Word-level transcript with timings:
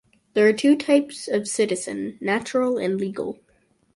There 0.33 0.47
are 0.47 0.51
two 0.51 0.75
types 0.77 1.27
of 1.27 1.47
citizen: 1.47 2.17
natural 2.19 2.79
and 2.79 2.99
legal. 2.99 3.37